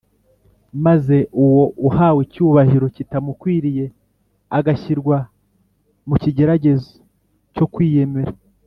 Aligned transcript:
Maze 0.85 1.17
uwo 1.43 1.63
uhawe 1.87 2.19
icyubahiro 2.25 2.85
kitamukwiriye 2.95 3.85
agashyirwa 4.57 5.17
mu 6.09 6.15
kigeragezo 6.23 6.91
cyo 7.57 7.65
kwiyemera 7.73 8.33